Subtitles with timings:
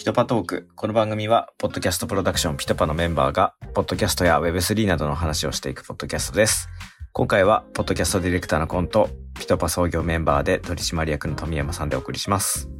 [0.00, 0.66] ピトパトーク。
[0.76, 6.70] この番組は、ポッドキャストプロダクションピトパのメンバーが、ポッドキャストや Web3 などの話をしていくポッドキャストです。
[7.12, 12.70] 今回は、ポッドキャストディレクターのコント、ピトパ創業メンバーで取締役の富山さんでお送りします。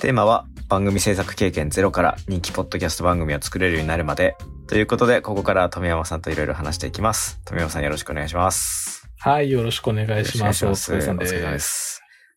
[0.00, 4.36] テーマは、番組制作経験ゼロから人気ポッドキャスト番組を作れるようになるまで。
[4.66, 7.40] ということで、ここから富山さんといろいろ話していきます。
[7.44, 9.08] 富山さんよろしくお願いします。
[9.20, 10.40] はい、よろしくお願いします。
[10.40, 10.92] お願いします。
[10.92, 11.58] お疲れ様で。
[11.60, 11.93] す。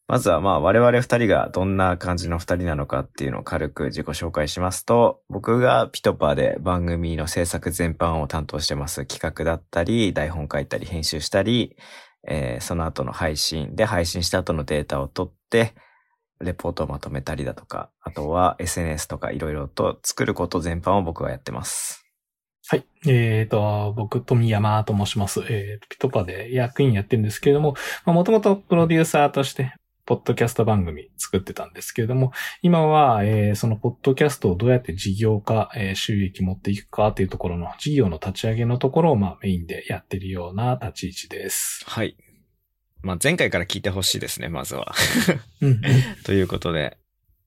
[0.07, 11.75] まずはまあ我々二人がどんな感じの二人なのかっていうのを軽く自己紹介しますと、僕がピトパーで番組の制作全般を担当してます企画だったり、台本書いたり編集したり、
[12.25, 15.73] えーその後の配信で配信した後のデータを取って、
[16.39, 22.05] レポートをまとめたりだとか、あとは SNS とかいろいろと作ること全般を僕がやってます。
[22.69, 22.85] はい。
[23.07, 25.41] えっ、と、僕、富山と申します。
[25.49, 29.73] えーと、ピトパで役員やってるんですけれども、もともとプロデューサーとして、
[30.07, 41.83] ポッドキャスト番組作ってたんですけれども、今は、えーそのポッドキャストをどうやって事業化、えー収益持っていくかというところの事業の立ち上げのところを、まあ、メインでやってるような立ち位置です。
[41.85, 42.15] はい。
[43.01, 44.95] まあ前回から聞いてほしいですね、まずは。
[45.59, 45.81] うん。
[46.23, 46.97] ということで、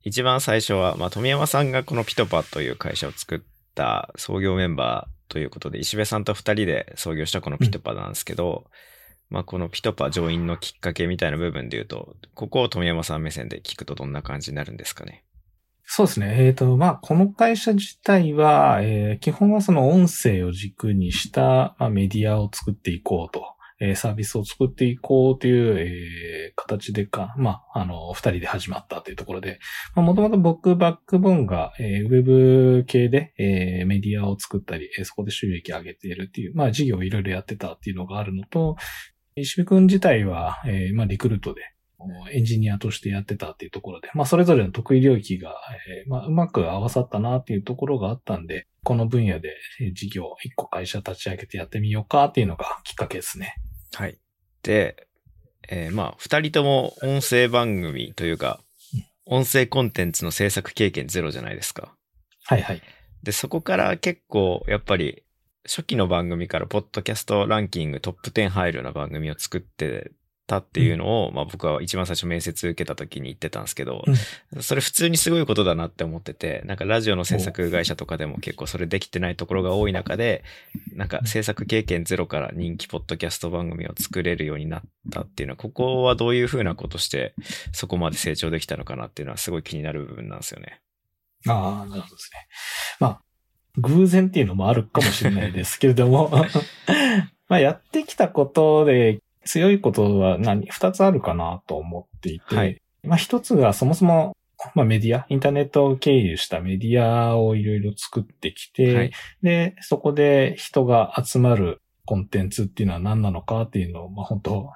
[0.03, 3.41] 一番最初は、まあ、富山さんがこのピトパという会社を作っ
[3.75, 8.71] た創業メンバーということで、石部さんと二人で創業したこのピトパなんですけど、
[9.31, 15.25] まあ、このピトパ上院のきっかけみたいな部分で言うと、ここを富山さん目線で聞くとどんな感じになるんですかね？
[15.85, 16.37] そうですね。
[16.39, 23.45] えっ、と、まあ、この会社自体は、えー基本はその音声を軸にした、まあ、メディアを作っていこうと、
[23.81, 29.59] えーサービスを作っていこうという、えー形でか、まあ、あの、二人で始まったというところで、
[29.95, 38.77] もともと僕バックボーンが、えーウェブ系で、えーメディアを作ったり、えーそこで収益上げているっていう、まあ、事業をいろいろやってたっていうのがあるのと、
[39.41, 41.63] 石部くん自体は、えーまあ、リクルートで、
[42.33, 45.55] エンジニアとしてやってたっていうところで、まあそれぞれの得意領域が、
[45.89, 53.57] えーまあうまく合わさったなっていうところがあったんで、この分野でえー事業一個会社立ち上げてやってみようかっていうのがきっかけですね。
[53.95, 54.19] はい。
[54.63, 55.09] で、
[55.69, 58.61] えーまあ、二人とも音声番組というか、
[59.27, 61.95] 音声コンテンツの制作経験ゼロじゃないですか。
[62.47, 62.83] はいはい。
[63.23, 65.23] で、そこから結構、やっぱり、
[65.67, 70.13] 初期の番組から、ポッドキャストランキングトップ10入るような番組を作って
[70.51, 74.05] たっていうのを、まあ僕は一番最初面接受けた時に言ってたんですけど、
[74.61, 80.43] それ普通にすごいことだなって思ってて、なんかラジオの制作会社とかでも結構それできてないところが多い中で、
[80.95, 84.83] なんか制作経験ゼロから人気ポッドキャスト番組を作れるようになっ
[85.13, 87.35] たっていうのは、ここはどういうふうなことして、
[87.73, 90.81] そこまで成長できたのかなっていうのはすごい気になる部分なんですよね。
[91.47, 92.47] ああ、なるほどですね。
[92.99, 93.23] まあ、
[93.79, 96.31] 偶然っていうのもあるかもしれないですけれども、
[97.49, 102.81] まあやってきたことで強いことは何、二つあるかなと思っていて、はい。
[103.03, 104.37] まあ一つがそもそも、
[104.75, 109.13] まあメディア、インターネットを経由したメディアをいろいろ作ってきて、はい。
[109.43, 114.71] で、そこで人が集まるコンテンツっていうのは何なのかっていうのを、まあ本当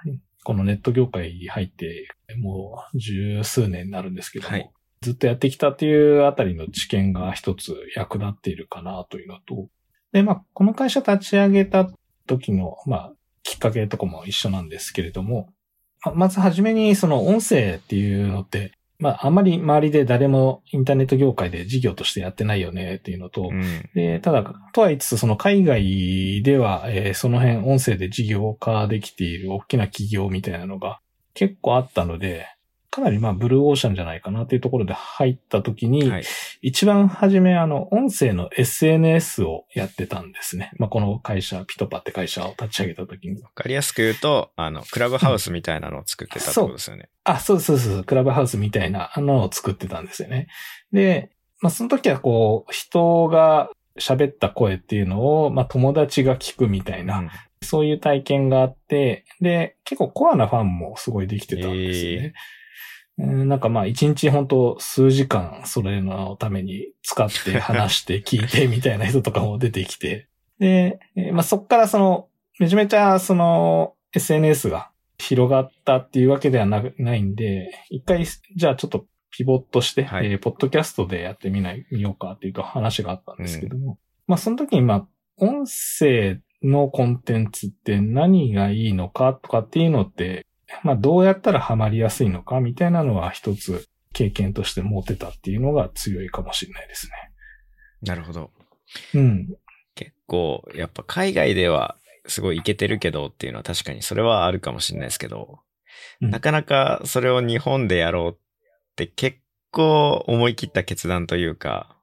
[0.45, 2.07] このネット業界に入って
[2.37, 4.71] もう十数年になるんですけども、はい
[5.05, 9.69] ずっとやってきたっていうあたりの知見が一つ役立っているかなというのと、
[10.13, 11.91] で、まあこの会社立ち上げた
[12.27, 13.13] 時の、まあ
[13.43, 15.51] きっかけとかも一緒なんですけれども、
[16.03, 23.91] ままずはじめにその音声っていうのって、まああんまり周りで誰もインターネット業界で事業としてやってないよねっていうのと、うん。
[23.95, 31.01] で、ただ、とは言いつつ、その海外では、えーその辺音声で事業化できている大きな企業みたいなのが
[31.35, 32.47] 結構あったので、
[32.95, 36.25] かなりまあブルーオーシャンじゃないかなっていうところで入った時に、はい。
[36.63, 40.71] 一番初めあの音声の SNS をやってたんですね。
[40.79, 43.43] まあこの会社、ピトパって会社を立ち上げた時に。
[43.43, 47.09] わかりやすく言うと、あの、クラブハウスみたいなのを作ってたってことですよね。
[47.25, 50.47] あ、そうそうそう、クラブハウスみたいなのを作ってたんですよね。
[50.93, 57.31] で、まあその時はこう、人が喋った声っていうのを、まあ友達が聞くみたいな、うん
[57.65, 62.35] そういう体験があって、で、結構コアなファンもすごいできてたんですよね。
[63.19, 70.29] うんなんかまあ一日本当数時間それのために使って話して聞いてみたいな人とかも出てきて。
[70.59, 72.29] で、えーまあそっからその、
[72.59, 80.27] めちゃめちゃその SNS が広がったっていうわけではなないんで、一回じゃあちょっとピボットして、はい。
[80.27, 85.09] えーポッドキャストでやってみない、みようかっていうと話があったんですけども、まあその時にまあ
[85.39, 90.47] 音声のコンテンツって何がいいのかとかっていうのって、
[90.83, 97.09] まあどうやったらハマりやすいのかみたいなのは一つ経験として持ってたっていうのが強いかもしれないです
[98.03, 98.51] なるほど。
[99.15, 99.21] ね。
[99.21, 99.57] うん。
[99.95, 101.97] 結構、やっぱ海外では
[102.27, 105.59] すごいイケてるけどっていうのは確かにそれはあるかもしれないですけど、
[106.21, 108.37] うんなかなかそれを日本でやろうっ
[108.97, 109.39] て結
[109.71, 111.97] 構思い切った決断というか、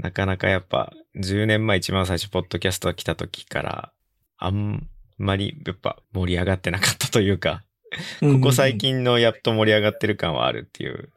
[0.00, 3.92] なかなかやっぱ10年前一番最初ポッドキャストが来た時から、
[4.38, 4.88] あん
[5.18, 7.62] まりやっぱ盛り上がってなかったというか、
[8.20, 11.10] ここ最近のやっと盛り上がってる感はあるっていう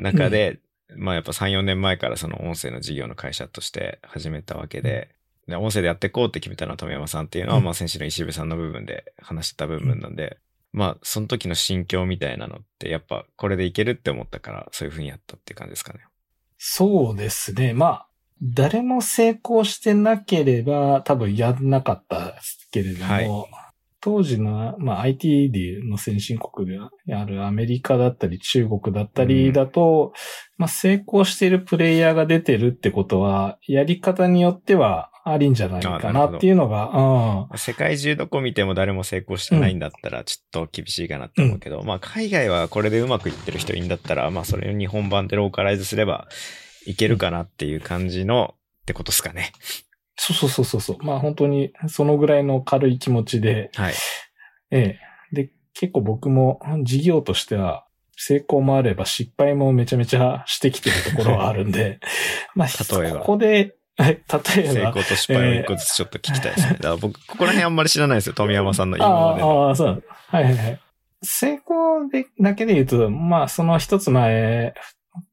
[0.00, 0.60] 中で、
[0.96, 5.14] まあやっぱ3、4年前からその音声の事業の会社として始めたわけで、
[5.46, 10.38] で音声でやっていこうって決めたのは富山さんっていうのは、うんまあ先週の石部さんの部分で話してた部分なんで、
[10.72, 16.00] まあその時の心境みたいなのってやっぱこれでいけるって思ったからそういう風にやったっていう感じですかね。
[16.58, 17.72] そうですね。
[17.72, 18.06] まあ、
[18.42, 23.69] 誰も成功してなければ多分やんなかったですけれども、はい
[24.00, 26.78] 当時の、まあ、IT での先進国で
[27.14, 30.12] あるアメリカだったり中国だったりだと、
[30.56, 37.58] まあ、成功しているプレイヤーが出てるってことは、やり方によってはありんじゃないかなっていうのが、うん。
[37.58, 46.28] 世界中どこ見ても誰も成功してないんだったらちょっと厳しいかなって思うけど、まあ海外はこれでうまくいってる人いるんだったら、まあそれを日本版でローカライズすれば
[46.86, 49.52] いけるかなっていう感じのってことですかね。
[50.34, 50.98] そうそうそうそう。
[51.04, 53.94] まあ本当にそのぐらいの軽い気持ちで、はい。
[54.70, 54.98] え
[55.32, 55.34] え。
[55.34, 57.86] で、結構僕も事業としては
[58.16, 62.00] 成功もあれば失敗もめちゃめちゃしてきてるところはあるんで、
[62.54, 62.68] まあ、
[63.00, 66.72] 例えばここで、はい例えば、成功と失敗を一個ずつちょっと聞きたいですね。
[66.74, 68.32] だから僕、ここら辺あんまり知らないですよ。
[68.36, 69.68] 富山さんの今までの。
[69.68, 70.04] ああ、そう。
[70.28, 70.80] はいはいはい。
[71.22, 74.74] 成功で、だけで言うと、まあ、その一つ前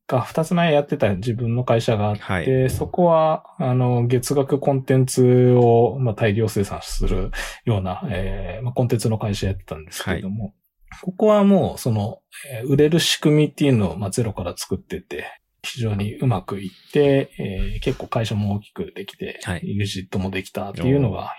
[0.08, 2.70] か、二つ前やってた自分の会社があって、はい。
[2.70, 7.32] そこは、あの、月額コンテンツを、まあ、大量生産する
[7.66, 10.56] ような、えーまあ、コンテンツの会社やってたんですけれども、
[11.04, 12.22] ここはもう、その、
[12.52, 15.26] えー売れる仕組みっていうのを、まあ、ゼロから作ってて、
[15.64, 21.34] 非常にうまくいって、えー結構会社も大きくできて、はい EXIT もできたっていうのが、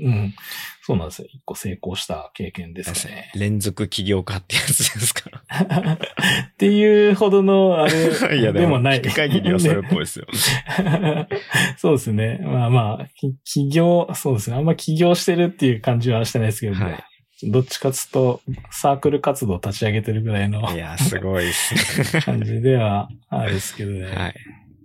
[0.00, 0.34] うん、
[0.82, 1.28] そうなんですよ。
[1.32, 3.30] 一個成功した経験ですね。
[3.34, 5.30] 連続起業家ってやつですか？
[6.52, 9.02] っていうほどの、あれ、 いや、でもない。
[9.02, 10.26] 限りはそれっぽいですよ。
[11.76, 12.38] そうですね。
[12.42, 14.56] まあまあ、き起業、そうですね。
[14.56, 17.04] あんま起業してるっていう感じはしてないですけど、ねはい
[17.50, 21.74] どっちかつうと、サークル活動立ち上げてるぐらいのいや、すごいです
[22.16, 22.20] ね。
[22.22, 24.04] 感じではあるですけどね。
[24.06, 24.34] はい。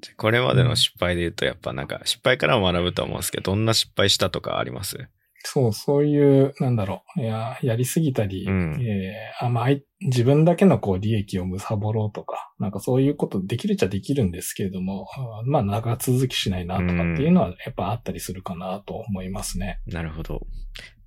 [0.02, 4.98] じゃあこれまでの失敗で言うと、やっぱなんか、失敗からも学ぶと思うんですけど、どんな失敗したとかあります？
[5.42, 7.22] そう、そういう、なんだろう。
[7.22, 9.70] いや、やりすぎたり、うんえーあまあ
[10.02, 19.80] 自分だけのこう利益をむさぼろうとか、なんかそういうことできるっちゃできるんですけれども、あまあ長続きしないなとかっていうのはやっぱあったりするかなと思いますね。
[19.88, 20.42] なるほど。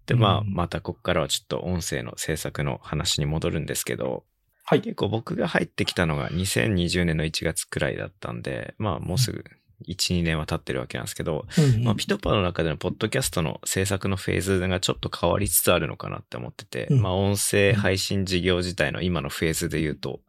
[0.06, 0.52] で、まあ、うん。
[0.52, 4.24] またここからはちょっと音声の制作の話に戻るんですけど、
[4.64, 4.80] はい。
[4.80, 9.44] 結構僕が入ってきたのが2020年の1月くらいだったんで、まあもうすぐ
[9.88, 11.46] 1、2年は経ってるわけなんですけど、
[11.82, 17.00] まあピトパの中でのポッドキャストの制作のフェーズがちょっと変わりつつあるのかなって思ってて、うん。
[17.02, 20.20] まあ音声配信事業自体の今のフェーズで言うと、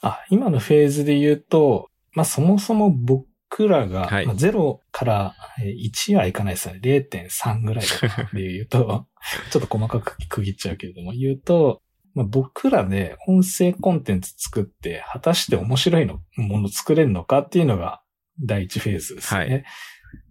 [0.00, 3.27] あ、今のフェーズで言うと、まあそもそも僕
[3.68, 6.80] らが、はいまあ、0からえー1はいかないですよね。
[6.82, 7.84] 0.3ぐらい
[8.32, 9.06] で言うと、
[9.50, 11.82] ちょっと細かく区切っちゃうけれども、言うと、
[12.14, 18.02] まあ、僕らで音声コンテンツ作って、果たして面白いのもの作れるのかっていうのが
[18.40, 19.40] 第一フェーズですね。
[19.40, 19.64] はい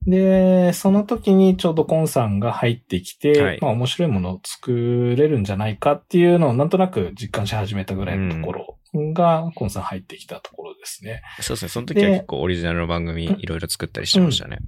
[0.08, 8.78] で、その時にちょうどコンさんが入ってきて、はいまあ面白いものを作れるんじゃないかっていうのをなんとなく実感し始めたぐらいのところ
[9.14, 11.22] が、コンさん入ってきたところですね。
[11.42, 14.60] そうですね、その時は結構オリジナルの番組いろいろ作ったりしてましたね。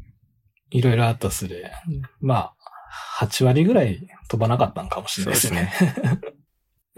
[0.72, 1.72] いろいろあったっすで、
[2.19, 5.72] まあ、8割ぐらい飛ばなかったのかもしれないですね。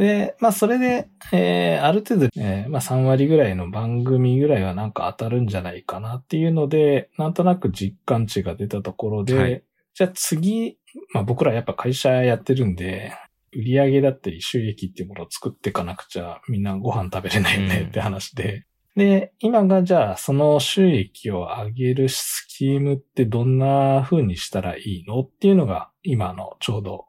[0.02, 9.64] で、まあ、それで、えー、ある程度、えー、まあ、3割ぐらいの番組ぐらいはなんか当たるんじゃないかなっていうので、なんとなく実感値が出たところで、はい。
[9.94, 10.80] じゃあ次、
[11.14, 13.14] まあ、僕らやっぱ会社やってるんで、
[13.54, 18.66] 売り上げだったり収益っていうものを作っていかなくちゃみんなご飯食べれないよねって話で、
[18.96, 27.06] で、今がじゃあその収益を上げるスキームってどんな風にしたらいいのっていうのが今のちょうど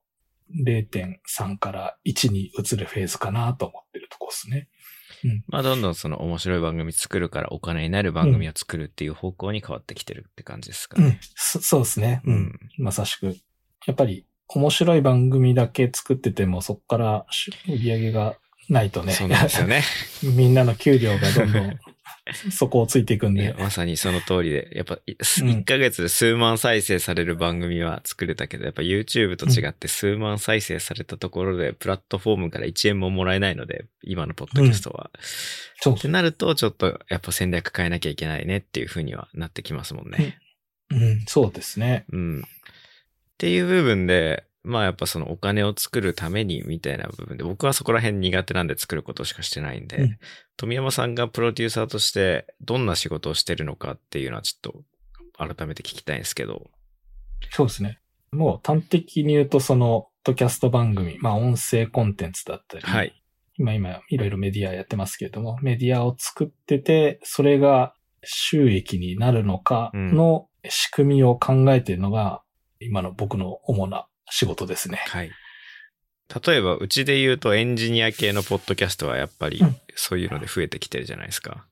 [0.66, 4.68] 0.3から1に移るフェーズかなと思ってるとこですね。
[5.49, 11.06] まあどんどんその面白い番組作るからお金になる番組を作るっていう方向に変わってきてるって感じですかね。
[11.06, 11.18] うん。
[11.37, 12.23] そそうですね。
[12.25, 12.30] う。
[12.30, 12.59] うんん。
[12.78, 13.37] まさしく。
[13.87, 18.37] やっぱり面白い番組だけ作っててもそこからし売り上げが
[18.69, 19.12] ないとね。
[19.12, 19.83] そうなんですよね。
[20.23, 21.78] みんなの給料がどんどん
[22.52, 23.54] そこをついていくんで。
[23.59, 35.11] まさにその通りで、やっぱいうん1ヶ月で数万再生される番組は作れたけど、やっぱ YouTube と違って数万再生されたところでプラットフォームから1円ももらえないので、今のポッドキャストは。
[35.81, 40.38] そうってなると、ちょっとやっぱ戦略変えなきゃいけないねっていう風にはなってきますもんね。
[40.90, 42.04] うん、そうですね。
[42.12, 42.40] うん。
[42.40, 42.45] っ
[43.38, 50.19] ていう部分で、まあやっぱそのお金を作るためにみたいな部分で、僕はそこら辺苦手なんで作ることしかしてないんで、うん
[50.59, 54.85] 富山さんがプロデューサーとしてどんな仕事をしてるのかっていうのはちょっと
[55.37, 56.71] 改めて聞きたいんですけど。
[57.50, 57.99] そうですね。
[58.31, 63.12] もう端的に言うと、その、ポッドキャスト番組、まあ音声コンテンツだったり、はい。
[63.59, 72.42] 今今いろいろメディアやってますけれども、メディアを作ってて、それが収益になるのかの仕組みを考えているのが、
[72.81, 75.02] 今の僕の主な仕事ですね。
[75.09, 75.31] はい。
[76.47, 81.67] 例えば、うちで言うとエンジニア系のポッドキャストはやっぱりうんそういうので増えてきてるじゃないですか。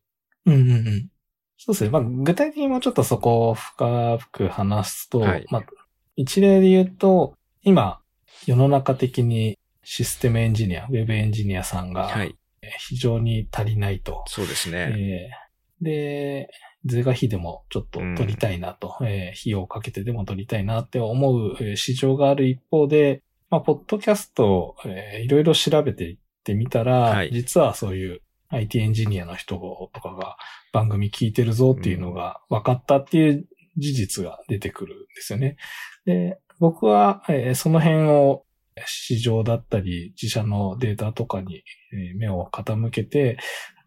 [0.45, 1.09] うんうんうん。
[1.57, 1.91] そうですね。
[1.91, 5.65] まあ、具体的にもうちょっとそこを深く話すと、はいまあ、
[6.17, 8.01] 一例で言うと、今、
[8.47, 12.37] 世の中的にシステムエンジニア、ウェブエンジニアさんがはい。
[12.79, 14.23] 非常に足りないと。
[14.27, 14.95] そうですね。
[14.97, 15.50] えー
[15.81, 16.49] で、
[16.85, 27.31] 税が費でもちょっと取りたいなと、えー費用をかけてでも取りたいなって思うえー市場がある一方で、まあ、ポッドキャストを、えーいろいろ調べていってみたら、はい。
[27.33, 29.57] 実はそういう IT エンジニアの人
[29.93, 30.37] とかが
[30.73, 33.47] 番組聞いてるぞっていうのが分かったっていう
[33.77, 35.57] 事実が出てくるんですよね。
[36.05, 38.45] で、僕は、えーその辺を
[38.87, 43.39] 市場だったり自社のデータとかにえー目を傾けて、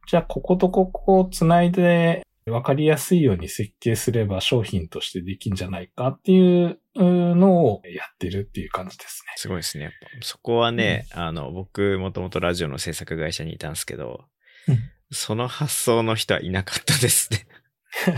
[0.08, 9.92] じゃあこことここをつないで分かりやすいように設計すれば商品としてできんじゃないかっていうのをやってるっていう感じですすごいですね。
[10.22, 14.26] そこはね、あの、僕もともとラジオの制作会社にいたんですけど、
[14.68, 14.78] うん
[15.14, 17.46] その発想の人はいなかったですね。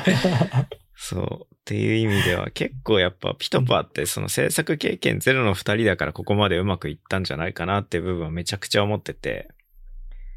[0.05, 0.69] ね。
[0.95, 1.55] そう。
[1.55, 9.49] っていう意味では結構やっぱピトパってその制作経験ゼロの二人だからここまでうまくいったんじゃないかなっていう部分はめちゃくちゃ思ってて、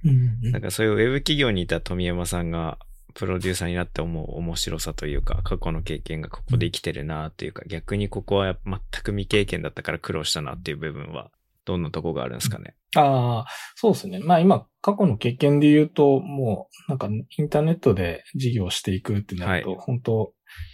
[0.04, 0.52] うんうん。
[0.52, 2.78] なんかそういうウェブ企業にいた富山さんが
[3.14, 11.30] プロデューサーになって思う面白さというか、過去の経験がここで生きてるなっていうか、逆にここは全く未経験だったから苦労したなっていう部分は、
[11.64, 12.74] どんなとこがあるんですかね？
[12.96, 14.20] ああ、そうですね。
[14.20, 20.32] まあ今、過去の経験で言うと、もう、なんかインターネットで事業していくってなると、は本当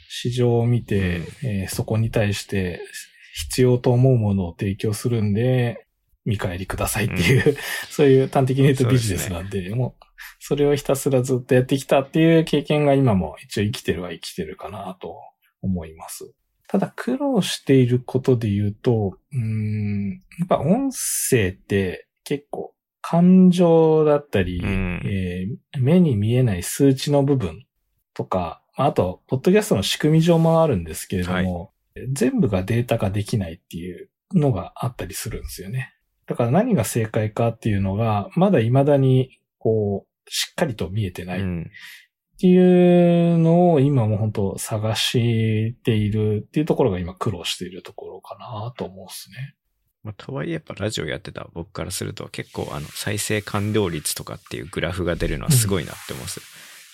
[0.09, 1.49] 市場を見て、うん。
[1.49, 2.81] えーそこに対して
[3.49, 5.84] 必要と思うものを提供するんで、
[6.25, 7.57] 見返りくださいっていう、
[7.91, 10.05] そういう端的に言うとビジネスなんで、もう、
[10.39, 15.17] それをひたすらずっとやってきたっていう経験が今も一応生きてるは生きてるかなと
[15.63, 16.35] 思います。
[16.69, 27.67] ただ苦労していることで言うと、うーん、やっぱ音声って結構感情だったり、うんえー目に見えない数値の部分
[28.15, 31.73] とか、あと、ポッドキャストの仕組み上もあるんですけれども、
[32.13, 35.94] 全部がデータ化できないっていうのがあったりするんですよね。
[36.27, 41.71] だから何が正解かっていうのが、まだ未だに、こう、しっかりと見えてないっうん。
[42.39, 49.55] ていうのを今も本当探しているっていうところが今苦労しているところかなと思うんですね。
[50.03, 56.43] まあ、とはいえやっぱラジオやってた僕からすると結構あの再生完了率とかっていうグラフが出るのはすごいなって思うんですよ。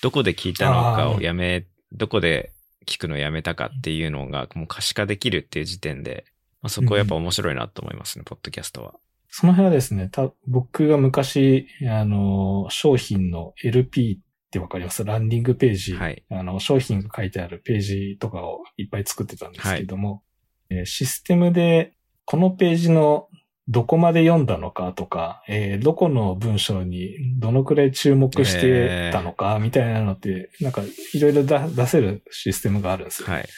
[0.03, 2.53] どこで聞いたのかをやめ、どこで
[2.87, 6.25] 聞くのをやめたかっていうのがもう可視化できるっていう時点で、
[6.63, 8.95] まあ、そこはやっぱ面白いなと思いますね、ポッドキャストは。
[9.31, 15.05] その辺はですね、た僕が昔、あの、商品の LP ってわかります？
[15.05, 16.25] ランディングページ、はい。
[16.31, 20.23] あの、商品が書いてあるページとかをいっぱい作ってたんですけども、
[20.69, 21.95] えーシステムで
[22.25, 23.29] このページの
[23.69, 30.83] どこまで読んだのかとか、えーどこの文章にどのくらい注目してたのかみたいなのって、なんか
[31.15, 33.29] いろいろだ出せるシステムがあるんですよ。
[33.29, 33.49] はい。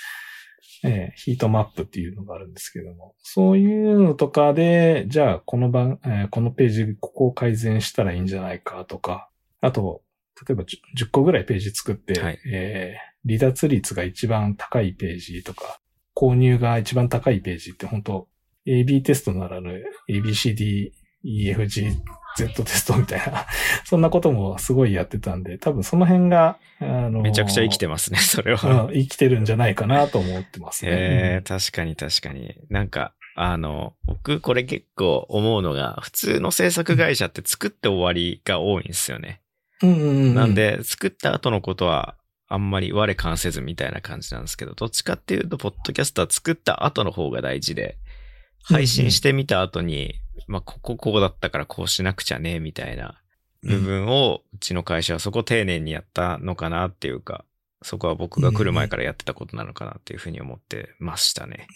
[0.85, 9.29] えーヒートマップっていうのがあるんですけども、そういうのとかで、じゃあこの番、えーこのページ、ここを改善したらいいんじゃないかとか、
[9.61, 10.03] あと、
[10.49, 10.67] 例えば 10,
[11.07, 12.39] 10個ぐらいページ作って、はい。
[12.53, 15.79] えー離脱率が一番高いページとか、
[16.17, 18.29] 購入が一番高いページって本当
[18.67, 20.91] AB テストならぬ ABCD、
[21.25, 21.95] EFG、
[22.37, 23.47] Z テストみたいな、
[23.85, 28.85] そんなこともすごいやってたんで、多分その辺が、あのめちゃくちゃ生きてますね、 それうは。
[28.85, 30.91] ん生きてるんじゃないかなと思ってますね。
[30.93, 32.57] えー、確かに確かに。
[32.69, 39.41] なんか、あの、僕これ結構思うのが、普通の制作会社って作って終わりが多いんですよね。
[39.83, 42.17] うんうんうんなん、で、作った後のことは、
[42.49, 47.97] あんまり我関せずみたいな感じなんですけど、どっちかっていうと、ポッドキャストは作った後の方が大事で、
[48.65, 50.15] 配信してみた後に、
[50.47, 53.21] まあ、こここうだったからこうしなくちゃね、みたいな
[53.63, 57.45] 部分を、うちの会社はそこ丁寧にやったのかなっていうか、
[57.83, 61.67] そこは僕が来る前からやってたことなのかなっていうふうに思ってましたね。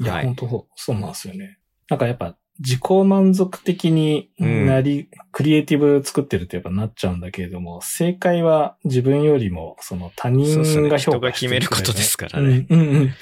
[0.00, 1.58] いや、はい本当そうなんですよね。
[1.88, 12.66] なんかやっぱ自己満足的になり、クリエイティブ作ってるとやっぱなっちゃうんだけれども、正解は自分よりもその他人が評価して人が決めることですからね。
[12.68, 13.14] うんうんうん。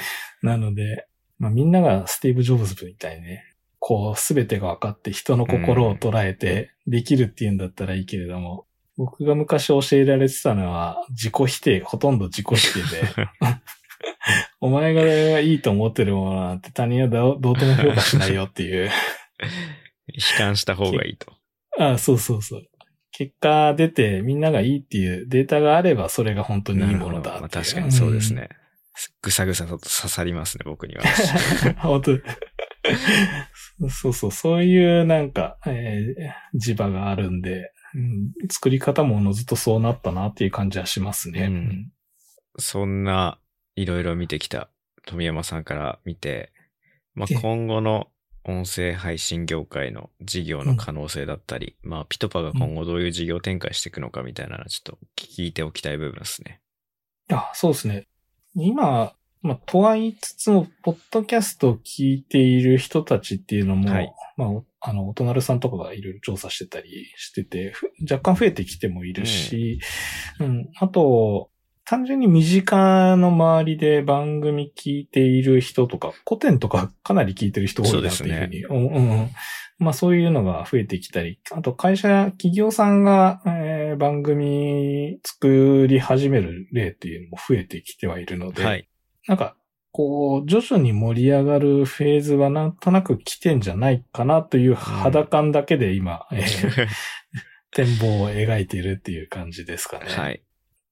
[0.42, 1.06] なので、
[1.38, 3.53] まあみんながスティーブ・ジョブズみたいにね、
[3.86, 8.64] こうすべてが分かって人の心を捉えてできるっていうんだったらいいけれども、
[8.96, 13.28] 僕が昔教えられてたのは自己否定、ほとんど自己否定で、
[14.58, 18.88] お前がいいと思ってるものなんて他人はどうどうとも評価しないよっていう。
[20.06, 21.34] 悲観した方がいいと。
[21.78, 22.62] あそうそうそう。
[23.10, 28.48] 結果出てみんながいいっていうデータがあればそれが本当にいいものだまあ、確かにそうですね。
[29.20, 31.02] ぐさぐさと刺さりますね、僕には。
[31.82, 32.12] 本当
[33.90, 41.44] そうそう、そういうなんか、えー、磁場があるんで、うん、作り方もおのずとそうなったなっていう感じはしますね。
[41.44, 41.92] うん、
[42.58, 43.38] そんな
[43.76, 44.68] いろいろ見てきた
[45.06, 46.52] 富山さんから見て、
[47.14, 48.08] まあ、今後の
[48.46, 56.60] 音声配信業界の事業の可能性だったり、うん、まあ、ピトパが今後どういう事業展開していくのかみたいなのちょっと聞いておきたい部分ですね。
[57.30, 58.06] あ、そうですね。
[58.54, 59.14] 今、
[59.44, 64.48] まあ、とは言いつつも、ポッドキャストを聞いている人たちっていうのも、はい、まあ、
[64.80, 67.74] あの、お隣さんとかがいろいろ調査してたりしてて、
[68.10, 69.80] 若干増えてきてもいるし、
[70.40, 71.50] うん、うん、あと、
[71.84, 78.64] 単純に身近の周りで番組聞いている人とか、古典とかかなり聞いてる人多いなっていうふうに。
[78.64, 79.30] うね、うん、うん。
[79.78, 88.88] まあそういうのが増えてきたり、あと会社、企業さんが、えー、番組作り始める例っていうのも増えてきてはいるので、はい、
[89.26, 89.56] なんか、
[89.92, 96.88] こう、徐々に盛り上がるフェーズはなんとなく来てんじゃないかなという肌感だけで今、うん、えー、
[97.70, 100.06] 展望を描いているっていう感じですかね。
[100.06, 100.42] はい。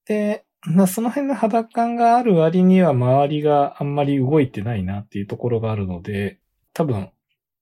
[0.07, 6.39] で、まあ、その辺の肌感がある割には周りがあんまり動いてないなっていうところがあるので、
[6.73, 7.11] 多分、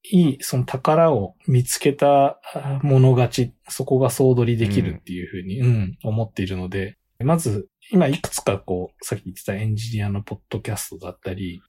[0.03, 2.39] いい、その宝を見つけた
[2.83, 11.61] 物勝ち、そこが総取りできるっていうふうに、うん、うん、思っているので、まず、今いくつかこう、さっき言ってたエンジニアのポッドキャストだったり、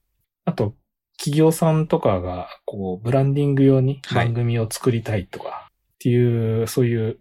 [0.45, 0.75] あと、
[1.17, 7.19] 企業さんとかが、こう、ブランディング用に番組を作りたいとか、っていう、はい、そういう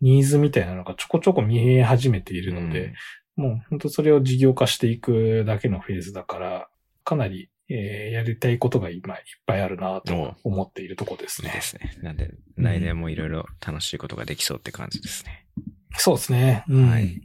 [0.00, 2.94] ニーズみたいなのがちょこちょこ見え始めているので、
[3.36, 6.68] もう本当それを事業化していくだけのフェーズだから、
[7.04, 11.50] かなり、えー、やりたいことが今いっぱいあるなと思っているとこですね。
[11.54, 11.96] ですね。
[12.02, 15.46] なんで、来年もいろいろ楽しいことができそうって感じですね。
[15.56, 15.64] うん、
[15.96, 16.64] そうですね。
[16.68, 17.20] うん、はい。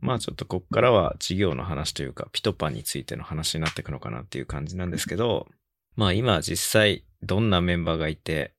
[0.00, 5.48] まあちょっとこっからは事業の話というか、ピトパンについての話になっていくのかなっていう感じなんですけど、
[5.96, 8.52] まあ今実際どんなメンバーがいて、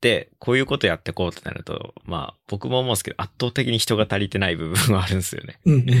[0.00, 5.58] で、こういうことやってこうってなると、まあ僕も思うんですけど、圧倒的に人が足りてない部分はあるんですよね。
[5.64, 5.96] うんうんうん、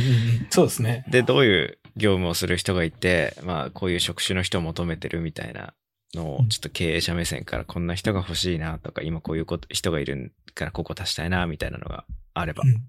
[0.50, 1.04] そうですね。
[1.08, 5.72] で、どういう業務をする人がいて、まあこういう職種の人を求めてるみたいな
[6.14, 12.64] のを、ちょっと経営者目線からこんな人が欲しいなとか、今こういう人がいるからここ足したいなみたいなのがあれば。
[12.66, 12.82] うん、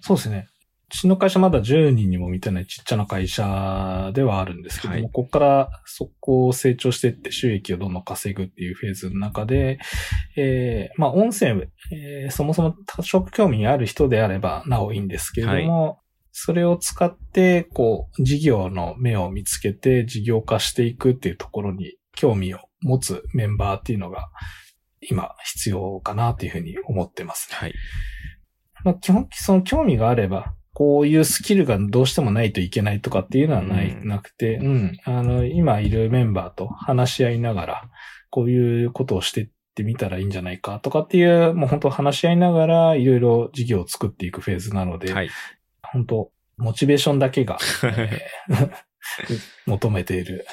[0.00, 0.48] そうですね。
[0.90, 9.78] うちの会社まだ10人にも満たないちっちゃな会社ではあるんですけども、はい、ここからそこを成長していって収益をどんどん稼ぐっていうフェーズの中で、
[10.36, 15.96] えー、まあ音声、えー、そもそも多色興味ある人であればなおいいんですけれども、はい、
[16.32, 24.28] それを使って、こう、事業の目を見つけて事業化していくっていうところに興味を持つメンバーっていうのが
[25.00, 27.56] 今必要かなっていうふうに思ってますね。
[27.56, 27.74] はい。
[28.84, 34.96] まあ基本、その興味があれば、こういうスキルがどうしてもないといけないとかっていうのはない、うん、なくて、うん。
[35.02, 37.90] あの、今いるメンバーと話し合いながら、
[38.30, 45.30] こういうことをしてってみたらいいんじゃないかとかっていう、もう本当話し合いながら、いろいろ事業を作っていくフェーズなので、はい、
[45.82, 48.70] 本当モチベーションだけが、 えー、
[49.66, 50.46] 求めている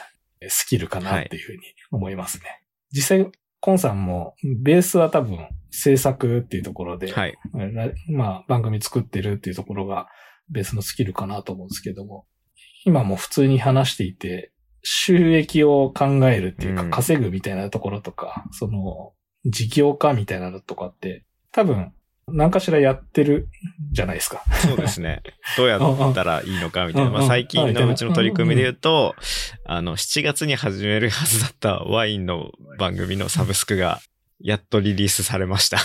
[0.48, 1.60] スキルかなっていうふうに
[1.92, 2.46] 思いますね。
[2.48, 2.62] はい、
[2.94, 3.32] 実際、
[3.66, 5.40] コンさんも、ベースは多分、
[5.72, 7.36] 制作っていうところで、はい、
[8.08, 10.08] まあ番組作ってるっていうところが
[10.52, 12.28] ベースのスキルかなと思うんですけども、
[12.86, 14.52] 今も普通に話していて、
[14.84, 19.14] 収益を考えるっていうか、稼ぐみたいなところとか、うん、その、
[19.46, 21.92] 事業化みたいなのとかって、多分、
[22.28, 23.48] 何かしらやってる
[23.92, 24.44] じゃないですか。
[24.68, 25.22] そうですね。
[25.58, 27.12] どうやったらいいのかみたいな。
[27.12, 29.16] まあ、最近のうちの取り組みで言うと、
[29.64, 34.00] あの、7月に始めるはずだったワインの番組のサブスクが
[34.40, 35.78] やっとリリースされました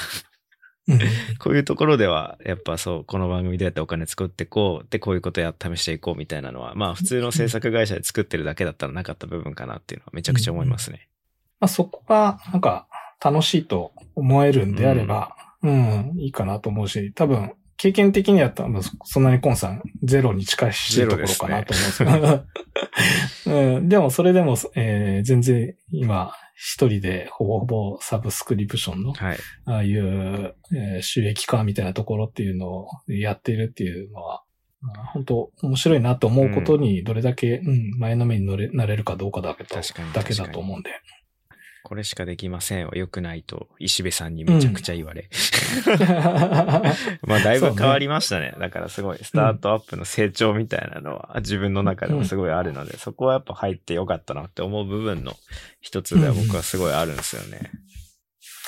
[1.38, 4.86] こういうところでは、やっぱそう、この番組でやってお金作っていこう。
[4.90, 11.08] で、こういうことや、試していこうみたいなのは、まあ普通の制作会社で作ってるだけだったらなかった部分かなっていうのはめちゃくちゃ思いますね。
[11.60, 12.86] まあそこが、なんか、
[13.22, 22.44] 楽しいと思えるんであれば、うん、うん、いいかなと思うし、多分、経験的には多分そんなにコンさんゼロに近いところかなと思うんですけど。
[23.46, 34.42] うん、でもそれでも、えー、全然今一人でほぼほぼサブスクリプションの、はい、ああいう、えー、収益化みたいなところっていうのをやっているっていうのは、
[35.12, 39.80] 本当面白いなと思うことにどれだけ、うん、前のめりに乗れなれるかどうかだけだ
[40.14, 40.90] だけだと思うんで。
[41.90, 45.28] これしかできませんは良くないと石部さんにめちゃくちゃ言われ。
[45.88, 45.98] うん、
[47.28, 48.52] まあだいぶ変わりましたね。
[48.52, 55.34] ねだからすごいスタートアップの成長みたいなのは自分の中でもすごいあるので、うん、そこはやっぱ入ってよかったなって思う部分の
[55.80, 57.72] 一つでは僕はすごいあるんですよね。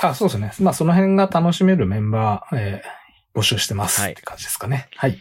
[0.03, 0.53] うん、あ、そうですね。
[0.59, 4.89] まあその辺が楽しめるメンバー、えー、募集してますって感じですかね。
[4.97, 5.21] はい、はい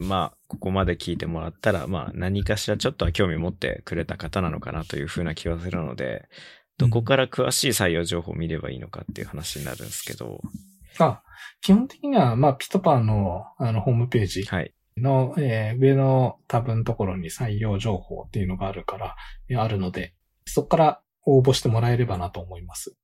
[0.00, 6.26] まあ、ここまで聞いてもらったら、まあ、何かしらちょっとは興味持ってくれた方なのかなというふうな気はするので、
[6.80, 10.40] どこから詳しい採用情報を見ればいいのかっていう話になるんですけど。
[10.98, 11.22] あ、
[11.60, 14.48] 基本的には、まあ、ピトパーのあのホームページ
[14.96, 20.14] の、はい、えー、上のタブのところに採用情報っていうのがあるから、あるので、
[20.46, 22.96] そこから応募してもらえればなと思います。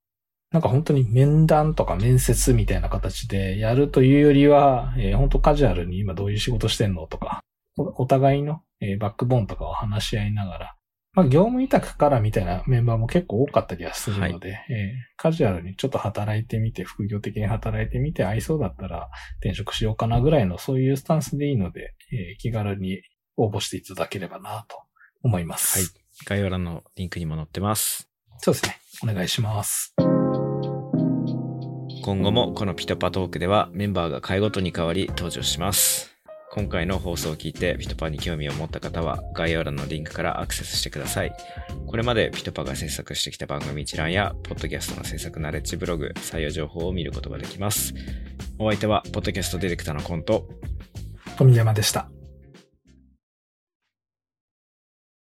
[0.53, 7.43] なんか本当に面談とか面接みたいな形でやるというよりは、えー、本当カジュアルに今どういう仕事してんのとか、
[7.77, 10.76] お互いの、えー、バックボーンとかを話し合いながら、
[11.17, 19.09] まあ、業務委託からみたいなメンバーも結構多かったりはするので、はい、えー、カジュアルにちょっと働いてみて、副業的に働いてみて、合いそうだったら
[19.41, 23.01] 転職しようかなぐらいのそういうスタンスでいいので、えー、気軽に
[23.39, 24.77] 応募していただければなと
[25.23, 25.79] 思います。
[25.79, 25.89] はい。
[26.27, 28.11] 概要欄のリンクにも載ってます。
[28.37, 28.79] そうですね。
[29.03, 29.95] お願いします。
[32.05, 36.16] 今後もこのピトパトークではメンバーが回ごとに変わり登場します。
[36.53, 41.33] 今回の放送を聞いてピトパに興味を持った方は概要欄のリンクからアクセスしてください。
[41.87, 47.95] これまでピトパが制作してきた番組一覧や、ポッドキャストの制作ナレッジブログ、採用情報を見ることができます。
[48.59, 50.49] お相手は、ポッドキャストディレクターのコント、
[51.37, 52.09] 富山でした。